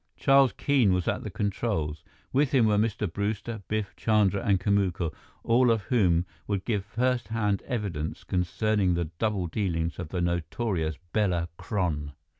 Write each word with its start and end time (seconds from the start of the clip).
Charles 0.17 0.51
Keene 0.53 0.93
was 0.93 1.07
at 1.07 1.21
the 1.23 1.29
controls. 1.29 2.03
With 2.33 2.53
him 2.53 2.65
were 2.65 2.79
Mr. 2.79 3.05
Brewster, 3.05 3.61
Biff, 3.67 3.95
Chandra, 3.95 4.41
and 4.43 4.59
Kamuka, 4.59 5.13
all 5.43 5.69
of 5.69 5.83
whom 5.83 6.25
could 6.47 6.65
give 6.65 6.83
first 6.83 7.27
hand 7.27 7.61
evidence 7.67 8.23
concerning 8.23 8.95
the 8.95 9.11
double 9.19 9.45
dealings 9.45 9.99
of 9.99 10.09
the 10.09 10.19
notorious 10.19 10.97
Bela 11.13 11.49
Kron. 11.57 12.13